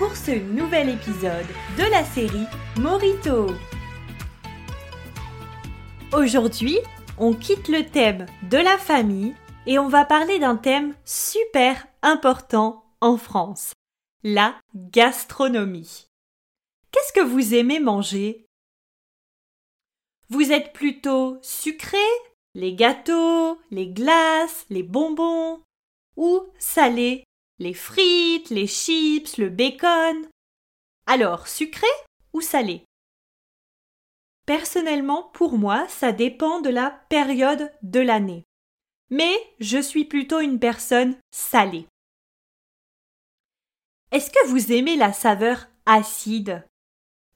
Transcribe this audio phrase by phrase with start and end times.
[0.00, 1.46] pour ce nouvel épisode
[1.76, 2.46] de la série
[2.78, 3.48] Morito.
[6.14, 6.78] Aujourd'hui,
[7.18, 9.34] on quitte le thème de la famille
[9.66, 13.74] et on va parler d'un thème super important en France,
[14.24, 16.06] la gastronomie.
[16.92, 18.46] Qu'est-ce que vous aimez manger?
[20.30, 21.98] Vous êtes plutôt sucré,
[22.54, 25.60] les gâteaux, les glaces, les bonbons,
[26.16, 27.22] ou salé,
[27.60, 30.26] les frites, les chips, le bacon.
[31.06, 31.86] Alors, sucré
[32.32, 32.84] ou salé?
[34.46, 38.44] Personnellement, pour moi, ça dépend de la période de l'année.
[39.10, 41.86] Mais je suis plutôt une personne salée.
[44.10, 46.66] Est-ce que vous aimez la saveur acide?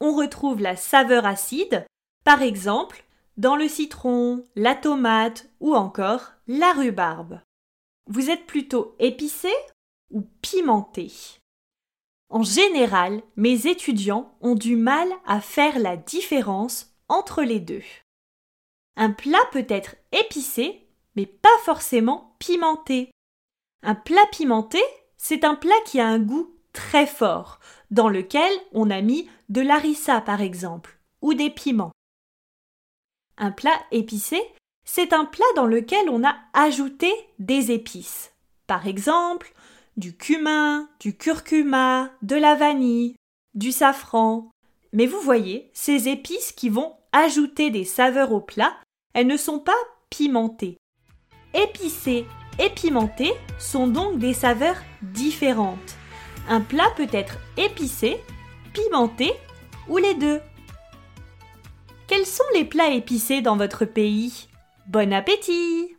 [0.01, 1.87] On retrouve la saveur acide,
[2.25, 3.05] par exemple,
[3.37, 7.41] dans le citron, la tomate ou encore la rhubarbe.
[8.07, 9.53] Vous êtes plutôt épicé
[10.11, 11.13] ou pimenté.
[12.31, 17.83] En général, mes étudiants ont du mal à faire la différence entre les deux.
[18.97, 23.11] Un plat peut être épicé, mais pas forcément pimenté.
[23.83, 24.81] Un plat pimenté,
[25.17, 29.61] c'est un plat qui a un goût très fort, dans lequel on a mis de
[29.61, 31.93] l'arissa par exemple, ou des piments.
[33.37, 34.41] Un plat épicé,
[34.85, 38.33] c'est un plat dans lequel on a ajouté des épices.
[38.67, 39.54] Par exemple,
[39.97, 43.17] du cumin, du curcuma, de la vanille,
[43.55, 44.51] du safran.
[44.93, 48.75] Mais vous voyez, ces épices qui vont ajouter des saveurs au plat,
[49.15, 49.73] elles ne sont pas
[50.11, 50.77] pimentées.
[51.55, 52.27] Épicées
[52.59, 55.97] et pimentées sont donc des saveurs différentes.
[56.49, 58.21] Un plat peut être épicé,
[58.73, 59.33] pimenté
[59.89, 60.41] ou les deux.
[62.07, 64.49] Quels sont les plats épicés dans votre pays?
[64.87, 65.97] Bon appétit